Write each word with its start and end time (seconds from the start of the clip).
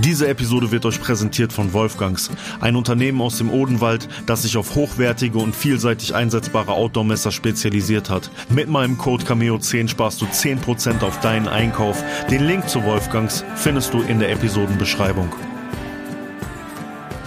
Diese 0.00 0.28
Episode 0.28 0.70
wird 0.70 0.86
euch 0.86 1.00
präsentiert 1.00 1.52
von 1.52 1.72
Wolfgangs, 1.72 2.30
ein 2.60 2.76
Unternehmen 2.76 3.20
aus 3.20 3.38
dem 3.38 3.50
Odenwald, 3.50 4.08
das 4.26 4.42
sich 4.42 4.56
auf 4.56 4.76
hochwertige 4.76 5.38
und 5.38 5.56
vielseitig 5.56 6.14
einsetzbare 6.14 6.70
Outdoor-Messer 6.70 7.32
spezialisiert 7.32 8.08
hat. 8.08 8.30
Mit 8.48 8.68
meinem 8.68 8.96
Code 8.96 9.24
Cameo10 9.24 9.88
sparst 9.88 10.20
du 10.20 10.26
10% 10.26 11.02
auf 11.02 11.18
deinen 11.18 11.48
Einkauf. 11.48 12.04
Den 12.30 12.46
Link 12.46 12.68
zu 12.68 12.84
Wolfgangs 12.84 13.44
findest 13.56 13.92
du 13.92 14.02
in 14.02 14.20
der 14.20 14.30
Episodenbeschreibung. 14.30 15.32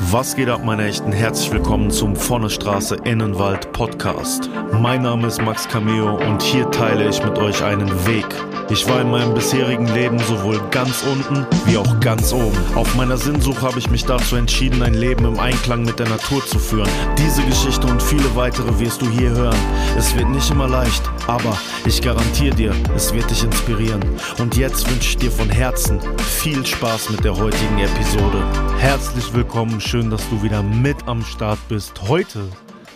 Was 0.10 0.38
geht 0.38 0.48
ab, 0.48 0.64
meine 0.64 0.86
Echten? 0.86 1.12
Herzlich 1.12 1.52
willkommen 1.52 1.92
zum 1.92 2.16
Vonnestraße 2.16 2.96
Innenwald 3.04 3.74
Podcast. 3.74 4.50
Mein 4.80 5.02
Name 5.02 5.28
ist 5.28 5.42
Max 5.42 5.68
Cameo 5.68 6.16
und 6.26 6.42
hier 6.42 6.72
teile 6.72 7.10
ich 7.10 7.22
mit 7.22 7.38
euch 7.38 7.62
einen 7.64 7.90
Weg. 8.08 8.26
Ich 8.72 8.88
war 8.88 9.02
in 9.02 9.12
meinem 9.12 9.34
bisherigen 9.34 9.86
Leben 9.88 10.18
sowohl 10.20 10.58
ganz 10.70 11.04
unten 11.04 11.46
wie 11.66 11.76
auch 11.76 12.00
ganz 12.00 12.32
oben. 12.32 12.58
Auf 12.74 12.96
meiner 12.96 13.18
Sinnsuche 13.18 13.62
habe 13.64 13.80
ich 13.80 13.90
mich 13.90 14.06
dazu 14.06 14.38
entschieden, 14.38 14.82
ein 14.82 14.94
Leben 14.94 15.26
im 15.26 15.38
Einklang 15.42 15.84
mit 15.84 16.00
der 16.00 16.08
Natur 16.08 16.46
zu 16.46 16.58
führen. 16.58 16.90
Diese 17.18 17.44
Geschichte 17.44 17.86
und 17.86 18.02
viele 18.02 18.34
weitere 18.34 18.80
wirst 18.80 19.02
du 19.02 19.10
hier 19.10 19.32
hören. 19.32 19.58
Es 19.98 20.16
wird 20.16 20.30
nicht 20.30 20.50
immer 20.50 20.70
leicht, 20.70 21.04
aber 21.28 21.60
ich 21.86 22.02
garantiere 22.02 22.56
dir, 22.56 22.74
es 22.96 23.14
wird 23.14 23.30
dich 23.30 23.44
inspirieren. 23.44 24.00
Und 24.38 24.56
jetzt 24.56 24.90
wünsche 24.90 25.10
ich 25.10 25.18
dir 25.18 25.32
von 25.32 25.50
Herzen 25.50 26.00
viel 26.20 26.66
Spaß 26.66 27.10
mit 27.10 27.26
der 27.26 27.36
heutigen 27.36 27.78
Episode. 27.78 28.42
Herzlich 28.78 29.34
willkommen, 29.34 29.82
schön, 29.82 30.10
dass 30.10 30.30
du 30.30 30.42
wieder 30.44 30.64
mit 30.64 31.10
am 31.10 31.26
Start 31.26 31.60
bist. 31.68 32.04
Heute 32.08 32.48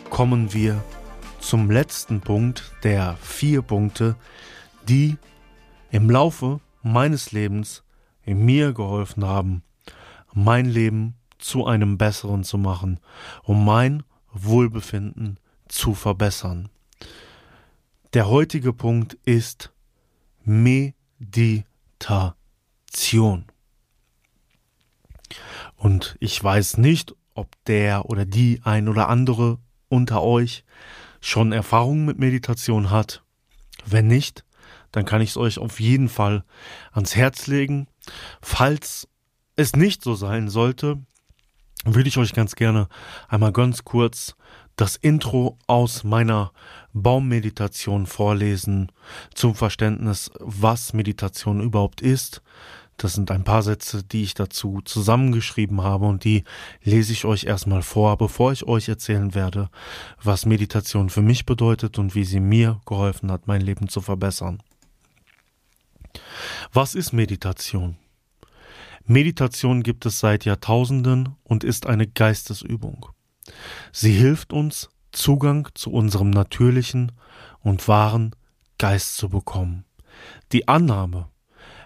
kommen 0.09 0.53
wir 0.53 0.81
zum 1.41 1.69
letzten 1.69 2.21
Punkt 2.21 2.63
der 2.85 3.17
vier 3.21 3.61
Punkte, 3.61 4.15
die 4.87 5.17
im 5.95 6.09
Laufe 6.09 6.59
meines 6.83 7.31
Lebens 7.31 7.85
mir 8.25 8.73
geholfen 8.73 9.23
haben, 9.23 9.63
mein 10.33 10.65
Leben 10.65 11.15
zu 11.37 11.65
einem 11.65 11.97
besseren 11.97 12.43
zu 12.43 12.57
machen, 12.57 12.99
um 13.43 13.63
mein 13.63 14.03
Wohlbefinden 14.33 15.39
zu 15.69 15.93
verbessern. 15.93 16.67
Der 18.13 18.27
heutige 18.27 18.73
Punkt 18.73 19.13
ist 19.23 19.71
Meditation. 20.43 21.63
Und 25.77 26.17
ich 26.19 26.43
weiß 26.43 26.77
nicht, 26.77 27.15
ob 27.35 27.55
der 27.67 28.09
oder 28.09 28.25
die 28.25 28.59
ein 28.65 28.89
oder 28.89 29.07
andere 29.07 29.59
unter 29.87 30.21
euch 30.23 30.65
schon 31.21 31.53
Erfahrung 31.53 32.03
mit 32.03 32.19
Meditation 32.19 32.89
hat. 32.89 33.23
Wenn 33.85 34.07
nicht, 34.07 34.43
dann 34.91 35.05
kann 35.05 35.21
ich 35.21 35.31
es 35.31 35.37
euch 35.37 35.59
auf 35.59 35.79
jeden 35.79 36.09
Fall 36.09 36.43
ans 36.91 37.15
Herz 37.15 37.47
legen. 37.47 37.87
Falls 38.41 39.07
es 39.55 39.75
nicht 39.75 40.03
so 40.03 40.15
sein 40.15 40.49
sollte, 40.49 40.99
würde 41.85 42.09
ich 42.09 42.17
euch 42.17 42.33
ganz 42.33 42.55
gerne 42.55 42.87
einmal 43.27 43.51
ganz 43.51 43.83
kurz 43.83 44.35
das 44.75 44.95
Intro 44.95 45.57
aus 45.67 46.03
meiner 46.03 46.51
Baummeditation 46.93 48.07
vorlesen 48.07 48.91
zum 49.33 49.55
Verständnis, 49.55 50.31
was 50.39 50.93
Meditation 50.93 51.61
überhaupt 51.61 52.01
ist. 52.01 52.41
Das 52.97 53.13
sind 53.13 53.29
ein 53.29 53.43
paar 53.43 53.61
Sätze, 53.61 54.03
die 54.03 54.23
ich 54.23 54.35
dazu 54.35 54.81
zusammengeschrieben 54.83 55.83
habe 55.83 56.05
und 56.05 56.23
die 56.23 56.43
lese 56.81 57.11
ich 57.11 57.25
euch 57.25 57.43
erstmal 57.43 57.81
vor, 57.81 58.17
bevor 58.17 58.53
ich 58.53 58.67
euch 58.67 58.87
erzählen 58.87 59.35
werde, 59.35 59.69
was 60.23 60.45
Meditation 60.45 61.09
für 61.09 61.21
mich 61.21 61.45
bedeutet 61.45 61.99
und 61.99 62.15
wie 62.15 62.23
sie 62.23 62.39
mir 62.39 62.79
geholfen 62.85 63.31
hat, 63.31 63.47
mein 63.47 63.61
Leben 63.61 63.89
zu 63.89 63.99
verbessern. 63.99 64.61
Was 66.73 66.95
ist 66.95 67.13
Meditation? 67.13 67.97
Meditation 69.05 69.83
gibt 69.83 70.05
es 70.05 70.19
seit 70.19 70.45
Jahrtausenden 70.45 71.35
und 71.43 71.63
ist 71.63 71.85
eine 71.85 72.07
Geistesübung. 72.07 73.07
Sie 73.91 74.13
hilft 74.13 74.51
uns, 74.51 74.89
Zugang 75.11 75.69
zu 75.75 75.91
unserem 75.91 76.29
natürlichen 76.29 77.11
und 77.61 77.87
wahren 77.87 78.35
Geist 78.77 79.15
zu 79.15 79.29
bekommen. 79.29 79.85
Die 80.51 80.67
Annahme, 80.67 81.29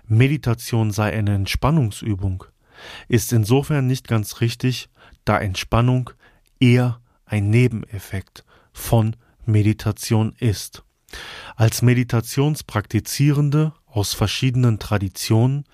Meditation 0.08 0.92
sei 0.92 1.14
eine 1.14 1.36
Entspannungsübung, 1.36 2.46
ist 3.08 3.34
insofern 3.34 3.86
nicht 3.86 4.08
ganz 4.08 4.42
richtig, 4.42 4.90
da 5.26 5.38
Entspannung 5.38 6.10
eher 6.60 7.02
ein 7.26 7.50
Nebeneffekt 7.50 8.46
von 8.74 9.16
Meditation 9.46 10.34
ist. 10.40 10.84
Als 11.56 11.82
Meditationspraktizierende 11.82 13.74
aus 13.92 14.14
verschiedenen 14.14 14.80
Traditionen 14.80 15.66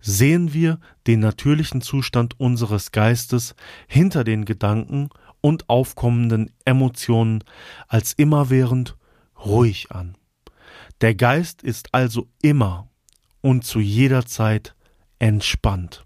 sehen 0.00 0.52
wir 0.52 0.78
den 1.06 1.20
natürlichen 1.20 1.80
Zustand 1.80 2.38
unseres 2.38 2.92
Geistes 2.92 3.54
hinter 3.86 4.24
den 4.24 4.44
Gedanken 4.44 5.10
und 5.40 5.68
aufkommenden 5.68 6.50
Emotionen 6.64 7.42
als 7.88 8.12
immerwährend 8.12 8.96
ruhig 9.44 9.90
an. 9.90 10.16
Der 11.00 11.14
Geist 11.14 11.62
ist 11.62 11.92
also 11.92 12.28
immer 12.40 12.88
und 13.40 13.64
zu 13.64 13.80
jeder 13.80 14.24
Zeit 14.24 14.74
entspannt. 15.18 16.04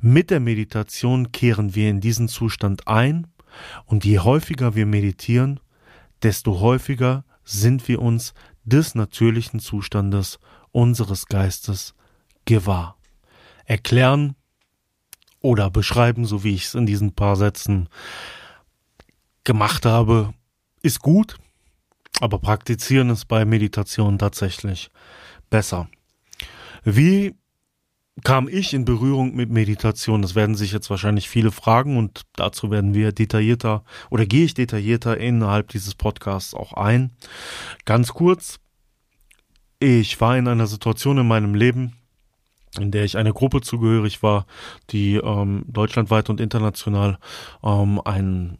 Mit 0.00 0.30
der 0.30 0.40
Meditation 0.40 1.32
kehren 1.32 1.74
wir 1.74 1.90
in 1.90 2.00
diesen 2.00 2.28
Zustand 2.28 2.88
ein 2.88 3.26
und 3.86 4.04
je 4.04 4.20
häufiger 4.20 4.74
wir 4.74 4.86
meditieren, 4.86 5.60
desto 6.22 6.60
häufiger 6.60 7.24
sind 7.44 7.86
wir 7.88 8.00
uns 8.00 8.34
des 8.64 8.94
natürlichen 8.94 9.60
Zustandes 9.60 10.38
unseres 10.72 11.26
Geistes 11.26 11.94
gewahr. 12.44 12.96
Erklären 13.64 14.34
oder 15.40 15.70
beschreiben, 15.70 16.24
so 16.24 16.44
wie 16.44 16.54
ich 16.54 16.64
es 16.64 16.74
in 16.74 16.86
diesen 16.86 17.14
paar 17.14 17.36
Sätzen 17.36 17.88
gemacht 19.44 19.86
habe, 19.86 20.34
ist 20.82 21.00
gut, 21.00 21.36
aber 22.20 22.38
praktizieren 22.38 23.10
ist 23.10 23.26
bei 23.26 23.44
Meditation 23.44 24.18
tatsächlich 24.18 24.90
besser. 25.50 25.88
Wie 26.84 27.34
kam 28.24 28.48
ich 28.48 28.74
in 28.74 28.84
Berührung 28.84 29.34
mit 29.34 29.50
Meditation? 29.50 30.22
Das 30.22 30.34
werden 30.34 30.54
sich 30.54 30.72
jetzt 30.72 30.90
wahrscheinlich 30.90 31.28
viele 31.28 31.52
fragen 31.52 31.96
und 31.96 32.22
dazu 32.34 32.70
werden 32.70 32.94
wir 32.94 33.12
detaillierter 33.12 33.84
oder 34.10 34.26
gehe 34.26 34.44
ich 34.44 34.54
detaillierter 34.54 35.16
innerhalb 35.18 35.68
dieses 35.68 35.94
Podcasts 35.94 36.54
auch 36.54 36.72
ein. 36.72 37.12
Ganz 37.84 38.12
kurz, 38.12 38.58
ich 39.80 40.20
war 40.20 40.36
in 40.36 40.48
einer 40.48 40.66
Situation 40.66 41.18
in 41.18 41.28
meinem 41.28 41.54
Leben, 41.54 41.94
in 42.78 42.90
der 42.90 43.04
ich 43.04 43.16
einer 43.16 43.32
Gruppe 43.32 43.60
zugehörig 43.60 44.22
war, 44.22 44.46
die 44.90 45.16
ähm, 45.16 45.64
deutschlandweit 45.66 46.30
und 46.30 46.40
international 46.40 47.18
ähm, 47.62 48.00
einen, 48.04 48.58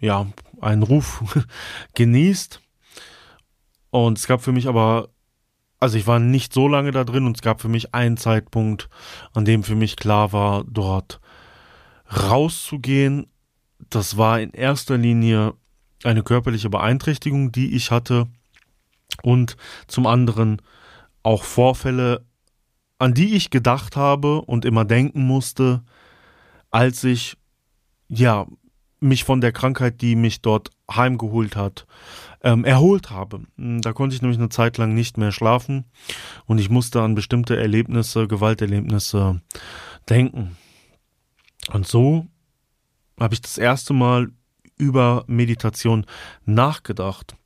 ja, 0.00 0.26
einen 0.60 0.82
Ruf 0.82 1.22
genießt. 1.94 2.60
Und 3.90 4.18
es 4.18 4.26
gab 4.26 4.42
für 4.42 4.52
mich 4.52 4.68
aber, 4.68 5.08
also 5.80 5.98
ich 5.98 6.06
war 6.06 6.20
nicht 6.20 6.52
so 6.52 6.68
lange 6.68 6.92
da 6.92 7.04
drin 7.04 7.26
und 7.26 7.36
es 7.36 7.42
gab 7.42 7.60
für 7.60 7.68
mich 7.68 7.94
einen 7.94 8.16
Zeitpunkt, 8.16 8.88
an 9.32 9.44
dem 9.44 9.64
für 9.64 9.74
mich 9.74 9.96
klar 9.96 10.32
war, 10.32 10.64
dort 10.64 11.20
rauszugehen. 12.12 13.26
Das 13.88 14.16
war 14.16 14.40
in 14.40 14.52
erster 14.52 14.98
Linie 14.98 15.54
eine 16.04 16.22
körperliche 16.22 16.70
Beeinträchtigung, 16.70 17.50
die 17.50 17.74
ich 17.74 17.90
hatte 17.90 18.28
und 19.22 19.56
zum 19.86 20.06
anderen 20.06 20.60
auch 21.22 21.44
Vorfälle, 21.44 22.24
an 22.98 23.14
die 23.14 23.34
ich 23.34 23.50
gedacht 23.50 23.96
habe 23.96 24.42
und 24.42 24.64
immer 24.64 24.84
denken 24.84 25.26
musste, 25.26 25.82
als 26.70 27.04
ich 27.04 27.36
ja 28.08 28.46
mich 29.00 29.24
von 29.24 29.40
der 29.40 29.52
Krankheit, 29.52 30.02
die 30.02 30.14
mich 30.14 30.42
dort 30.42 30.70
heimgeholt 30.90 31.56
hat, 31.56 31.86
ähm, 32.42 32.64
erholt 32.64 33.10
habe. 33.10 33.42
Da 33.56 33.92
konnte 33.92 34.14
ich 34.14 34.22
nämlich 34.22 34.38
eine 34.38 34.50
Zeit 34.50 34.76
lang 34.78 34.94
nicht 34.94 35.16
mehr 35.16 35.32
schlafen 35.32 35.86
und 36.46 36.58
ich 36.58 36.68
musste 36.68 37.00
an 37.00 37.14
bestimmte 37.14 37.56
Erlebnisse, 37.56 38.28
Gewalterlebnisse 38.28 39.40
denken. 40.08 40.56
Und 41.72 41.86
so 41.86 42.26
habe 43.18 43.34
ich 43.34 43.40
das 43.40 43.58
erste 43.58 43.92
Mal 43.92 44.30
über 44.76 45.24
Meditation 45.26 46.06
nachgedacht 46.44 47.36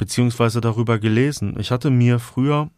beziehungsweise 0.00 0.62
darüber 0.62 0.98
gelesen. 0.98 1.60
Ich 1.60 1.70
hatte 1.70 1.90
mir 1.90 2.18
früher 2.18 2.70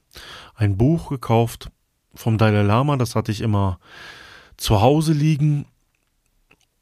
ein 0.56 0.76
Buch 0.76 1.08
gekauft 1.08 1.70
vom 2.16 2.36
Dalai 2.36 2.62
Lama, 2.62 2.96
das 2.96 3.14
hatte 3.14 3.30
ich 3.30 3.40
immer 3.40 3.78
zu 4.56 4.80
Hause 4.80 5.12
liegen, 5.12 5.64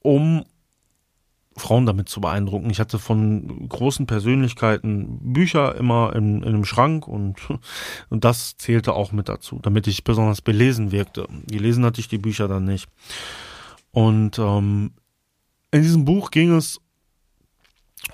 um 0.00 0.46
Frauen 1.58 1.84
damit 1.84 2.08
zu 2.08 2.22
beeindrucken. 2.22 2.70
Ich 2.70 2.80
hatte 2.80 2.98
von 2.98 3.68
großen 3.68 4.06
Persönlichkeiten 4.06 5.18
Bücher 5.34 5.74
immer 5.74 6.16
in, 6.16 6.42
in 6.42 6.48
einem 6.48 6.64
Schrank 6.64 7.06
und, 7.06 7.36
und 8.08 8.24
das 8.24 8.56
zählte 8.56 8.94
auch 8.94 9.12
mit 9.12 9.28
dazu, 9.28 9.58
damit 9.60 9.86
ich 9.86 10.04
besonders 10.04 10.40
belesen 10.40 10.90
wirkte. 10.90 11.28
Gelesen 11.48 11.84
hatte 11.84 12.00
ich 12.00 12.08
die 12.08 12.16
Bücher 12.16 12.48
dann 12.48 12.64
nicht. 12.64 12.88
Und 13.90 14.38
ähm, 14.38 14.92
in 15.70 15.82
diesem 15.82 16.06
Buch 16.06 16.30
ging 16.30 16.52
es 16.54 16.80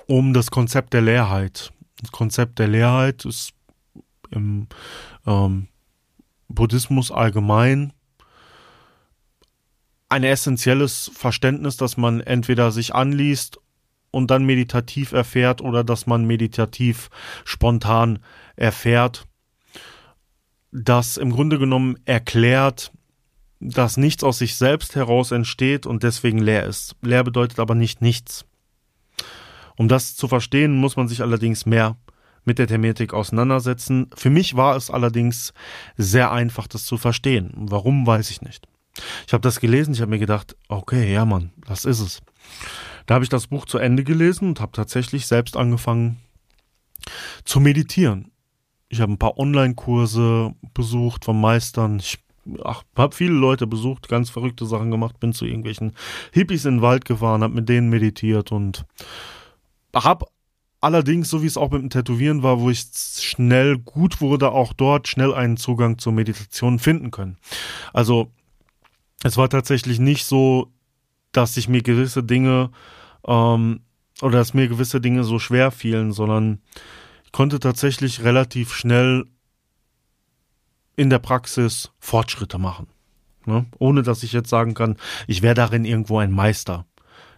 um 0.07 0.33
das 0.33 0.51
Konzept 0.51 0.93
der 0.93 1.01
Leerheit. 1.01 1.71
Das 2.01 2.11
Konzept 2.11 2.59
der 2.59 2.67
Leerheit 2.67 3.25
ist 3.25 3.53
im 4.29 4.67
ähm, 5.25 5.67
Buddhismus 6.47 7.11
allgemein 7.11 7.93
ein 10.09 10.23
essentielles 10.23 11.11
Verständnis, 11.13 11.77
dass 11.77 11.97
man 11.97 12.21
entweder 12.21 12.71
sich 12.71 12.95
anliest 12.95 13.59
und 14.11 14.31
dann 14.31 14.45
meditativ 14.45 15.11
erfährt 15.11 15.61
oder 15.61 15.83
dass 15.83 16.07
man 16.07 16.25
meditativ 16.25 17.09
spontan 17.43 18.19
erfährt, 18.55 19.25
das 20.71 21.17
im 21.17 21.31
Grunde 21.31 21.59
genommen 21.59 21.97
erklärt, 22.05 22.91
dass 23.59 23.97
nichts 23.97 24.23
aus 24.23 24.37
sich 24.37 24.55
selbst 24.55 24.95
heraus 24.95 25.31
entsteht 25.31 25.85
und 25.85 26.03
deswegen 26.03 26.37
leer 26.37 26.65
ist. 26.65 26.95
Leer 27.01 27.23
bedeutet 27.23 27.59
aber 27.59 27.75
nicht 27.75 28.01
nichts. 28.01 28.45
Um 29.77 29.87
das 29.87 30.15
zu 30.15 30.27
verstehen, 30.27 30.75
muss 30.75 30.97
man 30.97 31.07
sich 31.07 31.21
allerdings 31.21 31.65
mehr 31.65 31.95
mit 32.43 32.59
der 32.59 32.67
Thematik 32.67 33.13
auseinandersetzen. 33.13 34.09
Für 34.15 34.29
mich 34.29 34.55
war 34.55 34.75
es 34.75 34.89
allerdings 34.89 35.53
sehr 35.97 36.31
einfach, 36.31 36.67
das 36.67 36.85
zu 36.85 36.97
verstehen. 36.97 37.51
Warum, 37.55 38.07
weiß 38.07 38.31
ich 38.31 38.41
nicht. 38.41 38.67
Ich 39.27 39.33
habe 39.33 39.41
das 39.41 39.59
gelesen, 39.59 39.93
ich 39.93 40.01
habe 40.01 40.09
mir 40.09 40.19
gedacht, 40.19 40.55
okay, 40.67 41.13
ja 41.13 41.25
Mann, 41.25 41.51
das 41.67 41.85
ist 41.85 41.99
es. 41.99 42.21
Da 43.05 43.15
habe 43.15 43.23
ich 43.23 43.29
das 43.29 43.47
Buch 43.47 43.65
zu 43.65 43.77
Ende 43.77 44.03
gelesen 44.03 44.49
und 44.49 44.61
habe 44.61 44.71
tatsächlich 44.71 45.27
selbst 45.27 45.55
angefangen 45.55 46.17
zu 47.45 47.59
meditieren. 47.59 48.31
Ich 48.89 49.01
habe 49.01 49.11
ein 49.11 49.19
paar 49.19 49.37
Online-Kurse 49.37 50.55
besucht 50.73 51.25
von 51.25 51.39
Meistern. 51.39 51.99
Ich 51.99 52.19
habe 52.95 53.15
viele 53.15 53.33
Leute 53.33 53.67
besucht, 53.67 54.07
ganz 54.07 54.29
verrückte 54.29 54.65
Sachen 54.65 54.89
gemacht, 54.89 55.19
bin 55.19 55.33
zu 55.33 55.45
irgendwelchen 55.45 55.93
Hippies 56.31 56.65
in 56.65 56.77
den 56.77 56.81
Wald 56.81 57.05
gefahren, 57.05 57.43
habe 57.43 57.53
mit 57.53 57.69
denen 57.69 57.89
meditiert 57.89 58.51
und 58.51 58.85
habe 60.03 60.25
allerdings, 60.81 61.29
so 61.29 61.41
wie 61.41 61.47
es 61.47 61.57
auch 61.57 61.71
mit 61.71 61.81
dem 61.81 61.89
Tätowieren 61.89 62.43
war, 62.43 62.59
wo 62.59 62.69
ich 62.69 62.85
schnell 62.93 63.77
gut 63.77 64.21
wurde, 64.21 64.51
auch 64.51 64.73
dort 64.73 65.07
schnell 65.07 65.33
einen 65.33 65.57
Zugang 65.57 65.97
zur 65.97 66.13
Meditation 66.13 66.79
finden 66.79 67.11
können. 67.11 67.37
Also 67.93 68.31
es 69.23 69.37
war 69.37 69.49
tatsächlich 69.49 69.99
nicht 69.99 70.25
so, 70.25 70.71
dass 71.31 71.55
sich 71.55 71.67
mir 71.67 71.81
gewisse 71.81 72.23
Dinge 72.23 72.71
ähm, 73.25 73.81
oder 74.21 74.39
dass 74.39 74.53
mir 74.53 74.67
gewisse 74.67 75.01
Dinge 75.01 75.23
so 75.23 75.39
schwer 75.39 75.71
fielen, 75.71 76.11
sondern 76.11 76.61
ich 77.25 77.31
konnte 77.31 77.59
tatsächlich 77.59 78.23
relativ 78.23 78.73
schnell 78.73 79.25
in 80.95 81.09
der 81.09 81.19
Praxis 81.19 81.91
Fortschritte 81.99 82.57
machen. 82.57 82.87
Ne? 83.45 83.65
Ohne 83.79 84.03
dass 84.03 84.23
ich 84.23 84.33
jetzt 84.33 84.49
sagen 84.49 84.73
kann, 84.73 84.97
ich 85.27 85.41
wäre 85.41 85.55
darin 85.55 85.85
irgendwo 85.85 86.19
ein 86.19 86.31
Meister. 86.31 86.85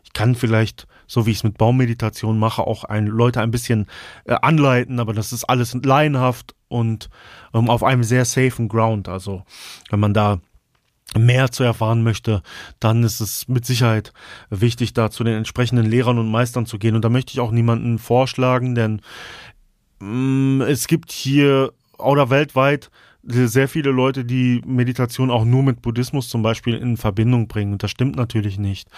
Ich 0.04 0.14
kann 0.14 0.36
vielleicht, 0.36 0.88
so 1.10 1.26
wie 1.26 1.32
ich 1.32 1.38
es 1.38 1.44
mit 1.44 1.58
Baummeditation 1.58 2.40
mache, 2.40 2.66
auch 2.66 2.86
ein, 2.86 3.08
Leute 3.08 3.42
ein 3.42 3.52
bisschen 3.52 3.88
äh, 4.26 4.36
anleiten, 4.42 5.02
aber 5.02 5.12
das 5.12 5.34
ist 5.34 5.44
alles 5.44 5.74
laienhaft 5.74 6.56
und 6.70 7.10
ähm, 7.54 7.70
auf 7.70 7.84
einem 7.84 8.04
sehr 8.04 8.24
safen 8.24 8.70
Ground. 8.70 9.10
Also 9.10 9.44
wenn 9.90 10.00
man 10.00 10.14
da 10.14 10.40
mehr 11.18 11.52
zu 11.52 11.64
erfahren 11.64 12.04
möchte, 12.04 12.44
dann 12.80 13.04
ist 13.04 13.20
es 13.20 13.48
mit 13.48 13.66
Sicherheit 13.66 14.14
wichtig, 14.52 14.94
da 14.94 15.10
zu 15.10 15.24
den 15.24 15.36
entsprechenden 15.36 15.88
Lehrern 15.88 16.20
und 16.20 16.30
Meistern 16.30 16.68
zu 16.68 16.78
gehen. 16.78 16.96
Und 16.96 17.04
da 17.04 17.10
möchte 17.10 17.34
ich 17.34 17.40
auch 17.40 17.52
niemanden 17.52 17.98
vorschlagen, 17.98 18.76
denn 18.76 19.02
mh, 20.00 20.08
mm, 20.08 20.62
es 20.62 20.88
gibt 20.88 21.12
hier 21.12 21.74
oder 21.98 22.30
weltweit 22.30 22.92
sehr 23.24 23.68
viele 23.68 23.92
Leute, 23.92 24.24
die 24.24 24.62
Meditation 24.66 25.30
auch 25.30 25.44
nur 25.44 25.64
mit 25.64 25.82
Buddhismus 25.82 26.30
zum 26.30 26.42
Beispiel 26.42 26.76
in 26.76 26.98
Verbindung 26.98 27.48
bringen. 27.48 27.74
Und 27.74 27.84
das 27.84 27.92
stimmt 27.92 28.16
natürlich 28.16 28.58
nicht. 28.58 28.90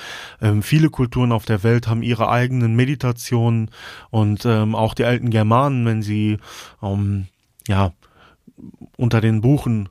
Ähm, 0.41 0.62
viele 0.62 0.89
Kulturen 0.89 1.31
auf 1.31 1.45
der 1.45 1.63
Welt 1.63 1.88
haben 1.88 2.03
ihre 2.03 2.29
eigenen 2.29 2.75
Meditationen 2.75 3.71
und 4.12 4.45
ähm, 4.45 4.75
auch 4.75 4.94
die 4.94 5.06
alten 5.06 5.31
Germanen, 5.31 5.85
wenn 5.85 6.01
sie 6.03 6.38
ähm, 6.83 7.27
ja 7.68 7.94
unter 8.95 9.21
den 9.21 9.41
Buchen 9.41 9.89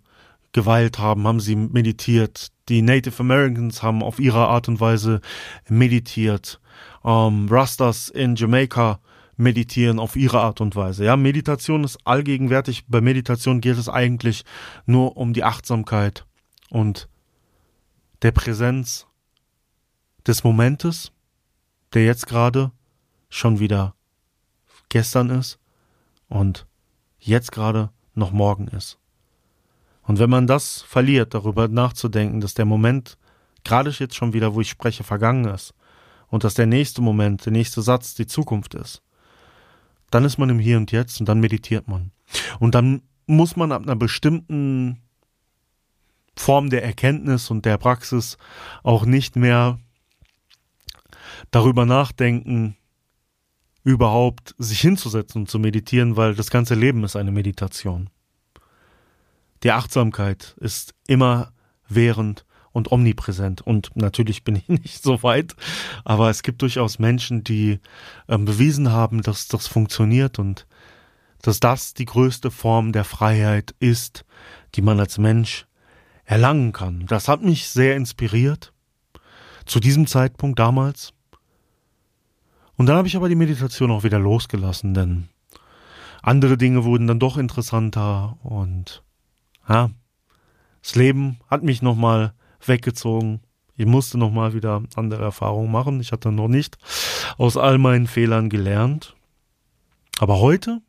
geweilt 0.52 0.98
haben, 0.98 1.26
haben 1.26 1.40
sie 1.40 1.56
meditiert. 1.56 2.48
Die 2.68 2.82
Native 2.82 3.20
Americans 3.20 3.82
haben 3.82 4.02
auf 4.02 4.20
ihre 4.20 4.48
Art 4.48 4.68
und 4.68 4.80
Weise 4.80 5.20
meditiert. 5.68 6.60
Ähm, 7.04 7.48
Rastas 7.50 8.08
in 8.08 8.36
Jamaica 8.36 9.00
meditieren 9.40 9.98
auf 9.98 10.16
ihre 10.16 10.40
Art 10.40 10.60
und 10.60 10.76
Weise. 10.76 11.04
Ja, 11.04 11.16
Meditation 11.16 11.84
ist 11.84 11.98
allgegenwärtig. 12.04 12.84
Bei 12.86 13.00
Meditation 13.00 13.60
geht 13.60 13.78
es 13.78 13.88
eigentlich 13.88 14.44
nur 14.86 15.16
um 15.16 15.32
die 15.32 15.44
Achtsamkeit 15.44 16.26
und 16.68 17.08
der 18.22 18.32
Präsenz 18.32 19.06
des 20.26 20.44
Momentes, 20.44 21.12
der 21.94 22.04
jetzt 22.04 22.26
gerade 22.26 22.70
schon 23.28 23.58
wieder 23.58 23.94
gestern 24.88 25.30
ist 25.30 25.58
und 26.28 26.66
jetzt 27.18 27.52
gerade 27.52 27.90
noch 28.14 28.32
morgen 28.32 28.68
ist. 28.68 28.98
Und 30.02 30.18
wenn 30.18 30.30
man 30.30 30.46
das 30.46 30.82
verliert, 30.82 31.34
darüber 31.34 31.68
nachzudenken, 31.68 32.40
dass 32.40 32.54
der 32.54 32.64
Moment 32.64 33.16
gerade 33.64 33.90
jetzt 33.90 34.16
schon 34.16 34.32
wieder, 34.32 34.54
wo 34.54 34.60
ich 34.60 34.68
spreche, 34.68 35.04
vergangen 35.04 35.44
ist 35.46 35.74
und 36.28 36.44
dass 36.44 36.54
der 36.54 36.66
nächste 36.66 37.00
Moment, 37.00 37.44
der 37.46 37.52
nächste 37.52 37.82
Satz 37.82 38.14
die 38.14 38.26
Zukunft 38.26 38.74
ist, 38.74 39.02
dann 40.10 40.24
ist 40.24 40.38
man 40.38 40.50
im 40.50 40.58
Hier 40.58 40.76
und 40.76 40.92
Jetzt 40.92 41.20
und 41.20 41.28
dann 41.28 41.40
meditiert 41.40 41.88
man. 41.88 42.12
Und 42.58 42.74
dann 42.74 43.02
muss 43.26 43.56
man 43.56 43.72
ab 43.72 43.82
einer 43.82 43.96
bestimmten 43.96 45.00
Form 46.36 46.70
der 46.70 46.84
Erkenntnis 46.84 47.50
und 47.50 47.64
der 47.64 47.78
Praxis 47.78 48.38
auch 48.82 49.04
nicht 49.04 49.36
mehr 49.36 49.78
darüber 51.50 51.86
nachdenken, 51.86 52.76
überhaupt 53.84 54.54
sich 54.58 54.80
hinzusetzen 54.80 55.42
und 55.42 55.50
zu 55.50 55.58
meditieren, 55.58 56.16
weil 56.16 56.34
das 56.34 56.50
ganze 56.50 56.74
Leben 56.74 57.04
ist 57.04 57.16
eine 57.16 57.32
Meditation. 57.32 58.10
Die 59.62 59.72
Achtsamkeit 59.72 60.56
ist 60.60 60.94
immer 61.06 61.52
während 61.88 62.44
und 62.72 62.92
omnipräsent. 62.92 63.60
Und 63.60 63.90
natürlich 63.94 64.44
bin 64.44 64.56
ich 64.56 64.68
nicht 64.68 65.02
so 65.02 65.22
weit, 65.22 65.54
aber 66.04 66.30
es 66.30 66.42
gibt 66.42 66.62
durchaus 66.62 66.98
Menschen, 66.98 67.44
die 67.44 67.80
ähm, 68.28 68.44
bewiesen 68.44 68.90
haben, 68.90 69.22
dass 69.22 69.48
das 69.48 69.66
funktioniert 69.66 70.38
und 70.38 70.66
dass 71.42 71.60
das 71.60 71.94
die 71.94 72.04
größte 72.04 72.50
Form 72.50 72.92
der 72.92 73.04
Freiheit 73.04 73.74
ist, 73.78 74.24
die 74.74 74.82
man 74.82 75.00
als 75.00 75.18
Mensch 75.18 75.66
erlangen 76.24 76.72
kann. 76.72 77.06
Das 77.06 77.28
hat 77.28 77.42
mich 77.42 77.68
sehr 77.68 77.96
inspiriert. 77.96 78.72
Zu 79.66 79.80
diesem 79.80 80.06
Zeitpunkt 80.06 80.58
damals. 80.58 81.12
Und 82.76 82.86
dann 82.86 82.96
habe 82.96 83.08
ich 83.08 83.16
aber 83.16 83.28
die 83.28 83.34
Meditation 83.34 83.90
auch 83.90 84.04
wieder 84.04 84.18
losgelassen, 84.18 84.94
denn 84.94 85.28
andere 86.22 86.56
Dinge 86.56 86.84
wurden 86.84 87.06
dann 87.06 87.18
doch 87.18 87.36
interessanter 87.36 88.38
und 88.42 89.02
ja, 89.68 89.90
das 90.82 90.94
Leben 90.94 91.38
hat 91.48 91.62
mich 91.62 91.82
nochmal 91.82 92.32
weggezogen. 92.64 93.40
Ich 93.76 93.86
musste 93.86 94.18
nochmal 94.18 94.54
wieder 94.54 94.82
andere 94.94 95.22
Erfahrungen 95.22 95.72
machen. 95.72 96.00
Ich 96.00 96.12
hatte 96.12 96.30
noch 96.32 96.48
nicht 96.48 96.78
aus 97.38 97.56
all 97.56 97.78
meinen 97.78 98.06
Fehlern 98.06 98.50
gelernt. 98.50 99.14
Aber 100.18 100.38
heute, 100.38 100.82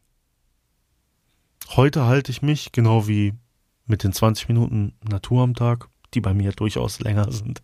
heute 1.76 2.06
halte 2.06 2.32
ich 2.32 2.42
mich, 2.42 2.72
genau 2.72 3.08
wie 3.08 3.34
mit 3.86 4.04
den 4.04 4.12
20 4.12 4.50
Minuten 4.50 4.94
Natur 5.08 5.44
am 5.44 5.54
Tag, 5.54 5.88
die 6.14 6.22
bei 6.22 6.34
mir 6.34 6.52
durchaus 6.52 7.00
länger 7.00 7.32
sind, 7.32 7.62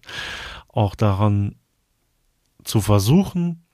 auch 0.70 0.96
daran 0.96 1.56
zu 2.64 2.82
versuchen, 2.82 3.66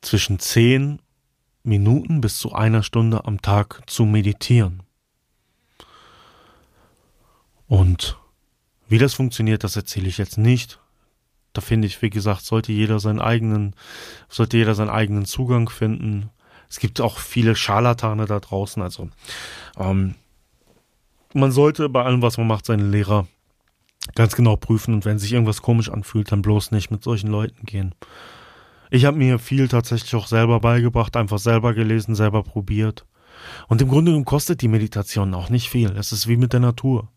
zwischen 0.00 0.38
10 0.38 1.00
Minuten 1.62 2.20
bis 2.20 2.38
zu 2.38 2.52
einer 2.52 2.82
Stunde 2.82 3.24
am 3.24 3.42
Tag 3.42 3.82
zu 3.86 4.04
meditieren. 4.04 4.85
Und 7.68 8.16
wie 8.88 8.98
das 8.98 9.14
funktioniert, 9.14 9.64
das 9.64 9.76
erzähle 9.76 10.08
ich 10.08 10.18
jetzt 10.18 10.38
nicht. 10.38 10.80
Da 11.52 11.60
finde 11.60 11.86
ich, 11.86 12.00
wie 12.02 12.10
gesagt, 12.10 12.44
sollte 12.44 12.72
jeder 12.72 13.00
seinen 13.00 13.20
eigenen, 13.20 13.74
sollte 14.28 14.56
jeder 14.56 14.74
seinen 14.74 14.90
eigenen 14.90 15.24
Zugang 15.24 15.68
finden. 15.68 16.30
Es 16.68 16.78
gibt 16.78 17.00
auch 17.00 17.18
viele 17.18 17.56
Scharlatane 17.56 18.26
da 18.26 18.40
draußen. 18.40 18.82
Also 18.82 19.08
ähm, 19.78 20.14
man 21.32 21.52
sollte 21.52 21.88
bei 21.88 22.02
allem, 22.02 22.22
was 22.22 22.38
man 22.38 22.46
macht, 22.46 22.66
seinen 22.66 22.90
Lehrer 22.90 23.26
ganz 24.14 24.36
genau 24.36 24.56
prüfen 24.56 24.94
und 24.94 25.04
wenn 25.04 25.18
sich 25.18 25.32
irgendwas 25.32 25.62
komisch 25.62 25.90
anfühlt, 25.90 26.30
dann 26.30 26.42
bloß 26.42 26.70
nicht 26.70 26.90
mit 26.90 27.02
solchen 27.02 27.28
Leuten 27.28 27.66
gehen. 27.66 27.94
Ich 28.90 29.04
habe 29.04 29.16
mir 29.16 29.38
viel 29.38 29.68
tatsächlich 29.68 30.14
auch 30.14 30.28
selber 30.28 30.60
beigebracht, 30.60 31.16
einfach 31.16 31.38
selber 31.38 31.74
gelesen, 31.74 32.14
selber 32.14 32.42
probiert. 32.42 33.04
Und 33.68 33.82
im 33.82 33.88
Grunde 33.88 34.10
genommen 34.10 34.24
kostet 34.24 34.62
die 34.62 34.68
Meditation 34.68 35.34
auch 35.34 35.50
nicht 35.50 35.68
viel. 35.68 35.90
Es 35.96 36.12
ist 36.12 36.28
wie 36.28 36.36
mit 36.36 36.52
der 36.52 36.60
Natur. 36.60 37.08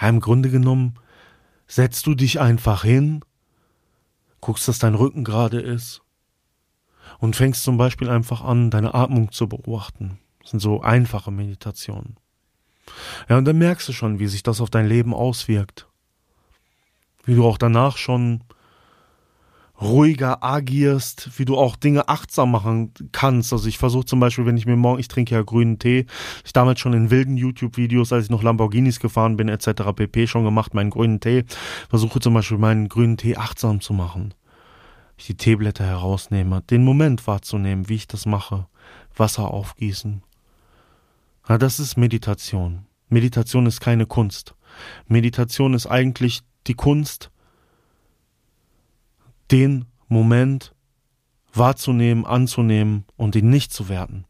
Im 0.00 0.20
Grunde 0.20 0.50
genommen 0.50 0.94
setzt 1.66 2.06
du 2.06 2.14
dich 2.14 2.40
einfach 2.40 2.84
hin, 2.84 3.24
guckst, 4.40 4.68
dass 4.68 4.78
dein 4.78 4.94
Rücken 4.94 5.24
gerade 5.24 5.60
ist 5.60 6.02
und 7.18 7.36
fängst 7.36 7.62
zum 7.62 7.76
Beispiel 7.76 8.08
einfach 8.08 8.42
an, 8.42 8.70
deine 8.70 8.94
Atmung 8.94 9.32
zu 9.32 9.48
beobachten. 9.48 10.18
Das 10.40 10.50
sind 10.50 10.60
so 10.60 10.82
einfache 10.82 11.30
Meditationen. 11.30 12.16
Ja, 13.28 13.38
und 13.38 13.44
dann 13.44 13.58
merkst 13.58 13.88
du 13.88 13.92
schon, 13.92 14.18
wie 14.18 14.26
sich 14.26 14.42
das 14.42 14.60
auf 14.60 14.70
dein 14.70 14.86
Leben 14.86 15.14
auswirkt. 15.14 15.86
Wie 17.24 17.34
du 17.34 17.46
auch 17.46 17.58
danach 17.58 17.96
schon 17.96 18.42
ruhiger 19.82 20.42
agierst, 20.42 21.30
wie 21.38 21.44
du 21.44 21.58
auch 21.58 21.76
Dinge 21.76 22.08
achtsam 22.08 22.52
machen 22.52 22.92
kannst. 23.10 23.52
Also 23.52 23.68
ich 23.68 23.78
versuche 23.78 24.04
zum 24.04 24.20
Beispiel, 24.20 24.46
wenn 24.46 24.56
ich 24.56 24.66
mir 24.66 24.76
morgen, 24.76 25.00
ich 25.00 25.08
trinke 25.08 25.34
ja 25.34 25.42
grünen 25.42 25.78
Tee, 25.78 26.06
ich 26.44 26.52
damals 26.52 26.80
schon 26.80 26.92
in 26.92 27.10
wilden 27.10 27.36
YouTube-Videos, 27.36 28.12
als 28.12 28.24
ich 28.24 28.30
noch 28.30 28.42
Lamborghinis 28.42 29.00
gefahren 29.00 29.36
bin, 29.36 29.48
etc. 29.48 29.82
pp. 29.94 30.26
schon 30.26 30.44
gemacht, 30.44 30.74
meinen 30.74 30.90
grünen 30.90 31.20
Tee, 31.20 31.44
versuche 31.90 32.20
zum 32.20 32.34
Beispiel 32.34 32.58
meinen 32.58 32.88
grünen 32.88 33.16
Tee 33.16 33.36
achtsam 33.36 33.80
zu 33.80 33.92
machen. 33.92 34.34
Ich 35.18 35.26
die 35.26 35.36
Teeblätter 35.36 35.84
herausnehme, 35.84 36.62
den 36.62 36.84
Moment 36.84 37.26
wahrzunehmen, 37.26 37.88
wie 37.88 37.96
ich 37.96 38.06
das 38.06 38.24
mache, 38.24 38.66
Wasser 39.16 39.50
aufgießen. 39.50 40.22
Ja, 41.48 41.58
das 41.58 41.80
ist 41.80 41.96
Meditation. 41.96 42.86
Meditation 43.08 43.66
ist 43.66 43.80
keine 43.80 44.06
Kunst. 44.06 44.54
Meditation 45.06 45.74
ist 45.74 45.86
eigentlich 45.86 46.42
die 46.66 46.74
Kunst, 46.74 47.31
den 49.52 49.84
Moment 50.08 50.74
wahrzunehmen, 51.52 52.24
anzunehmen 52.24 53.04
und 53.16 53.36
ihn 53.36 53.50
nicht 53.50 53.72
zu 53.72 53.88
werten. 53.88 54.24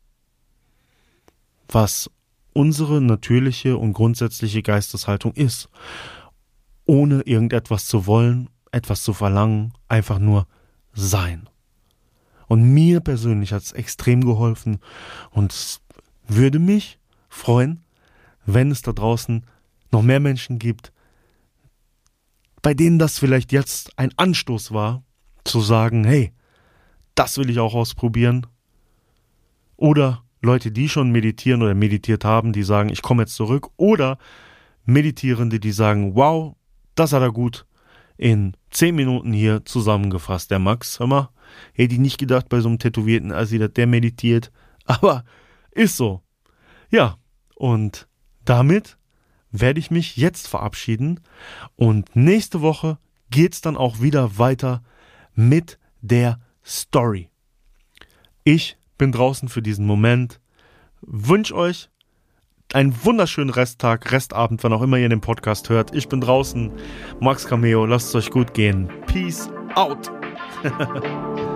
Was 1.69 2.11
unsere 2.52 3.00
natürliche 3.00 3.76
und 3.76 3.93
grundsätzliche 3.93 4.62
Geisteshaltung 4.62 5.33
ist, 5.33 5.69
ohne 6.85 7.23
irgendetwas 7.23 7.87
zu 7.87 8.07
wollen, 8.07 8.50
etwas 8.73 9.02
zu 9.02 9.14
verlangen, 9.14 9.73
einfach 9.88 10.19
nur 10.19 10.47
sein. 10.93 11.49
Und 12.49 12.75
mir 12.75 13.00
persönlich 13.00 13.52
hat 13.52 13.62
es 13.62 13.73
extrem 13.73 14.25
geholfen 14.25 14.81
und 15.31 15.81
würde 16.26 16.59
mich 16.59 16.99
freuen, 17.29 17.85
wenn 18.45 18.71
es 18.71 18.83
da 18.83 18.93
draußen 18.93 19.47
noch 19.93 20.02
mehr 20.02 20.21
Menschen 20.21 20.59
gibt, 20.59 20.93
bei 22.61 22.75
denen 22.75 22.99
das 22.99 23.19
vielleicht 23.19 23.52
jetzt 23.52 23.99
ein 23.99 24.12
Anstoß 24.17 24.73
war, 24.73 25.02
zu 25.45 25.61
sagen, 25.61 26.05
hey, 26.05 26.33
das 27.15 27.39
will 27.39 27.51
ich 27.51 27.59
auch 27.59 27.75
ausprobieren. 27.75 28.47
Oder 29.77 30.23
Leute, 30.41 30.73
die 30.73 30.89
schon 30.89 31.11
meditieren 31.11 31.63
oder 31.63 31.75
meditiert 31.75 32.25
haben, 32.25 32.53
die 32.53 32.63
sagen, 32.63 32.89
ich 32.89 33.03
komme 33.03 33.23
jetzt 33.23 33.35
zurück. 33.35 33.69
Oder 33.77 34.19
Meditierende, 34.85 35.61
die 35.61 35.73
sagen, 35.73 36.15
wow, 36.15 36.57
das 36.95 37.13
hat 37.13 37.23
er 37.23 37.33
gut 37.33 37.67
in 38.17 38.57
zehn 38.71 38.95
Minuten 38.95 39.33
hier 39.33 39.65
zusammengefasst, 39.65 40.51
der 40.51 40.59
Max. 40.59 40.99
Hör 40.99 41.07
mal, 41.07 41.29
hätte 41.73 41.95
ich 41.95 42.01
nicht 42.01 42.19
gedacht 42.19 42.49
bei 42.49 42.61
so 42.61 42.69
einem 42.69 42.79
tätowierten 42.79 43.33
Assi, 43.33 43.59
dass 43.59 43.73
der 43.73 43.87
meditiert. 43.87 44.51
Aber 44.85 45.25
ist 45.71 45.97
so. 45.97 46.23
Ja, 46.91 47.17
und 47.55 48.09
damit 48.45 48.99
werde 49.51 49.81
ich 49.81 49.91
mich 49.91 50.17
jetzt 50.17 50.49
verabschieden. 50.49 51.21
Und 51.77 52.15
nächste 52.17 52.61
Woche 52.61 52.99
geht's 53.31 53.61
dann 53.61 53.77
auch 53.77 54.01
wieder 54.01 54.39
weiter 54.39 54.83
mit 55.35 55.79
der 56.01 56.39
Story. 56.65 57.29
Ich 58.45 58.77
bin 58.99 59.12
draußen 59.12 59.49
für 59.49 59.62
diesen 59.62 59.87
Moment. 59.87 60.41
Wünsche 61.01 61.55
euch 61.55 61.91
einen 62.73 63.05
wunderschönen 63.05 63.51
Resttag, 63.51 64.12
Restabend, 64.12 64.62
wann 64.65 64.73
auch 64.73 64.83
immer 64.83 64.99
ihr 64.99 65.09
den 65.09 65.21
Podcast 65.21 65.69
hört. 65.69 65.95
Ich 65.95 66.09
bin 66.09 66.21
draußen. 66.21 66.73
Max 67.21 67.47
Cameo, 67.47 67.87
lasst 67.87 68.09
es 68.09 68.15
euch 68.15 68.31
gut 68.31 68.55
gehen. 68.55 68.89
Peace 69.07 69.51
out. 69.75 70.11